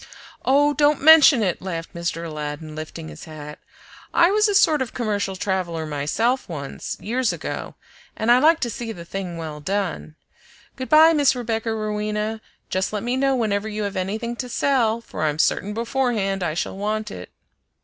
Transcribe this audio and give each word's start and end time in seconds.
"Oh, 0.43 0.73
don't 0.73 1.03
mention 1.03 1.43
it!" 1.43 1.61
laughed 1.61 1.93
Mr. 1.93 2.25
Aladdin, 2.25 2.73
lifting 2.75 3.07
his 3.07 3.25
hat. 3.25 3.59
"I 4.15 4.31
was 4.31 4.47
a 4.47 4.55
sort 4.55 4.81
of 4.81 4.95
commercial 4.95 5.35
traveler 5.35 5.85
myself 5.85 6.49
once, 6.49 6.97
years 6.99 7.31
ago, 7.31 7.75
and 8.17 8.31
I 8.31 8.39
like 8.39 8.59
to 8.61 8.69
see 8.71 8.91
the 8.91 9.05
thing 9.05 9.37
well 9.37 9.59
done. 9.59 10.15
Good 10.75 10.89
by 10.89 11.13
Miss 11.13 11.35
Rebecca 11.35 11.71
Rowena! 11.71 12.41
Just 12.71 12.91
let 12.91 13.03
me 13.03 13.15
know 13.15 13.35
whenever 13.35 13.69
you 13.69 13.83
have 13.83 13.95
anything 13.95 14.35
to 14.37 14.49
sell, 14.49 15.01
for 15.01 15.21
I'm 15.21 15.37
certain 15.37 15.71
beforehand 15.75 16.41
I 16.41 16.55
shall 16.55 16.75
want 16.79 17.11
it." 17.11 17.29